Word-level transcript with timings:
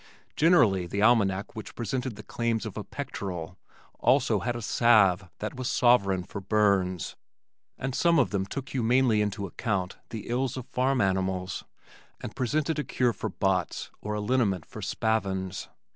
Generally 0.35 0.87
the 0.87 1.03
almanac 1.03 1.55
which 1.55 1.75
presented 1.75 2.15
the 2.15 2.23
claims 2.23 2.65
of 2.65 2.75
a 2.75 2.83
"pectoral" 2.83 3.59
also 3.99 4.39
had 4.39 4.55
a 4.55 4.61
"salve" 4.63 5.29
that 5.37 5.53
was 5.55 5.69
"sovereign 5.69 6.23
for 6.23 6.41
burns" 6.41 7.15
and 7.77 7.93
some 7.93 8.17
of 8.17 8.31
them 8.31 8.47
humanely 8.65 9.19
took 9.19 9.23
into 9.23 9.45
account 9.45 9.99
the 10.09 10.27
ills 10.27 10.57
of 10.57 10.65
farm 10.65 11.01
animals 11.01 11.65
and 12.19 12.35
presented 12.35 12.79
a 12.79 12.83
cure 12.83 13.13
for 13.13 13.29
bots 13.29 13.91
or 14.01 14.15
a 14.15 14.19
liniment 14.21 14.65
for 14.65 14.81
spavins. 14.81 15.69